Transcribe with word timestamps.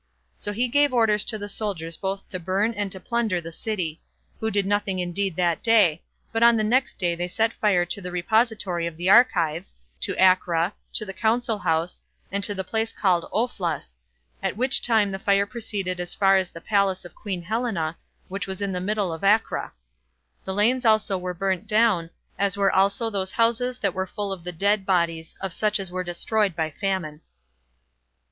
So 0.39 0.51
he 0.51 0.67
gave 0.67 0.95
orders 0.95 1.23
to 1.25 1.37
the 1.37 1.47
soldiers 1.47 1.95
both 1.95 2.27
to 2.29 2.39
burn 2.39 2.73
and 2.73 2.91
to 2.91 2.99
plunder 2.99 3.39
the 3.39 3.51
city; 3.51 4.01
who 4.39 4.49
did 4.49 4.65
nothing 4.65 4.97
indeed 4.97 5.35
that 5.35 5.61
day; 5.61 6.01
but 6.31 6.41
on 6.41 6.57
the 6.57 6.63
next 6.63 6.97
day 6.97 7.13
they 7.13 7.27
set 7.27 7.53
fire 7.53 7.85
to 7.85 8.01
the 8.01 8.09
repository 8.11 8.87
of 8.87 8.97
the 8.97 9.11
archives, 9.11 9.75
to 9.99 10.17
Acra, 10.17 10.73
to 10.93 11.05
the 11.05 11.13
council 11.13 11.59
house, 11.59 12.01
and 12.31 12.43
to 12.43 12.55
the 12.55 12.63
place 12.63 12.91
called 12.93 13.29
Ophlas; 13.31 13.97
at 14.41 14.57
which 14.57 14.81
time 14.81 15.11
the 15.11 15.19
fire 15.19 15.45
proceeded 15.45 15.99
as 15.99 16.15
far 16.15 16.35
as 16.35 16.49
the 16.49 16.61
palace 16.61 17.05
of 17.05 17.13
queen 17.13 17.43
Helena, 17.43 17.95
which 18.27 18.47
was 18.47 18.59
in 18.59 18.71
the 18.71 18.81
middle 18.81 19.13
of 19.13 19.23
Acra; 19.23 19.71
the 20.43 20.53
lanes 20.55 20.83
also 20.83 21.15
were 21.15 21.35
burnt 21.35 21.67
down, 21.67 22.09
as 22.39 22.57
were 22.57 22.73
also 22.75 23.11
those 23.11 23.33
houses 23.33 23.77
that 23.77 23.93
were 23.93 24.07
full 24.07 24.31
of 24.31 24.43
the 24.43 24.51
dead 24.51 24.83
bodies 24.83 25.35
of 25.41 25.53
such 25.53 25.79
as 25.79 25.91
were 25.91 26.03
destroyed 26.03 26.55
by 26.55 26.71
famine. 26.71 27.21